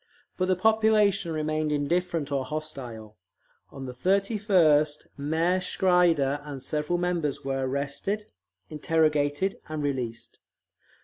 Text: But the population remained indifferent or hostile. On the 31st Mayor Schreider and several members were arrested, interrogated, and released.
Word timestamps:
But 0.35 0.47
the 0.47 0.55
population 0.55 1.31
remained 1.31 1.71
indifferent 1.71 2.31
or 2.31 2.43
hostile. 2.43 3.17
On 3.69 3.85
the 3.85 3.91
31st 3.91 5.05
Mayor 5.15 5.59
Schreider 5.61 6.39
and 6.43 6.63
several 6.63 6.97
members 6.97 7.43
were 7.43 7.67
arrested, 7.67 8.25
interrogated, 8.67 9.59
and 9.69 9.83
released. 9.83 10.39